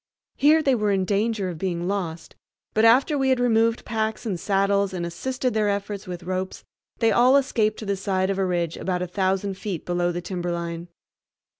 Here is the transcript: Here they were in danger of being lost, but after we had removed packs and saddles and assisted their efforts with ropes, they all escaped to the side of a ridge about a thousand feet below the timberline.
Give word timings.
Here 0.35 0.63
they 0.63 0.73
were 0.73 0.89
in 0.91 1.05
danger 1.05 1.47
of 1.49 1.59
being 1.59 1.87
lost, 1.87 2.35
but 2.73 2.83
after 2.85 3.19
we 3.19 3.29
had 3.29 3.39
removed 3.39 3.85
packs 3.85 4.25
and 4.25 4.39
saddles 4.39 4.93
and 4.95 5.05
assisted 5.05 5.53
their 5.53 5.69
efforts 5.69 6.07
with 6.07 6.23
ropes, 6.23 6.63
they 6.97 7.11
all 7.11 7.37
escaped 7.37 7.77
to 7.77 7.85
the 7.85 7.95
side 7.95 8.31
of 8.31 8.39
a 8.39 8.45
ridge 8.47 8.77
about 8.77 9.03
a 9.03 9.07
thousand 9.07 9.59
feet 9.59 9.85
below 9.85 10.11
the 10.11 10.19
timberline. 10.19 10.87